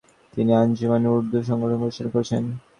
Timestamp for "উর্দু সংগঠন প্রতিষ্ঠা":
1.15-2.11